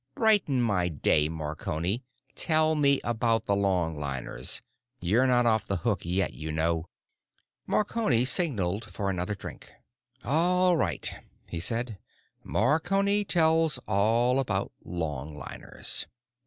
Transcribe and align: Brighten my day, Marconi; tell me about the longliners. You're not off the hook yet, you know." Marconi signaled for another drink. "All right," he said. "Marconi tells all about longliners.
Brighten 0.15 0.63
my 0.63 0.89
day, 0.89 1.29
Marconi; 1.29 2.01
tell 2.33 2.73
me 2.73 2.99
about 3.03 3.45
the 3.45 3.53
longliners. 3.55 4.63
You're 4.99 5.27
not 5.27 5.45
off 5.45 5.67
the 5.67 5.77
hook 5.85 6.01
yet, 6.05 6.33
you 6.33 6.51
know." 6.51 6.87
Marconi 7.67 8.25
signaled 8.25 8.83
for 8.83 9.11
another 9.11 9.35
drink. 9.35 9.71
"All 10.23 10.75
right," 10.75 11.07
he 11.49 11.59
said. 11.59 11.99
"Marconi 12.43 13.23
tells 13.23 13.77
all 13.87 14.39
about 14.39 14.71
longliners. 14.83 16.07